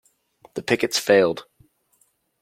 [0.55, 1.45] The pickets failed.